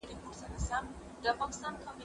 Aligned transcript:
زه 0.67 0.77
مځکي 1.37 1.59
ته 1.61 1.69
نه 1.71 1.77
ګورم، 1.79 1.97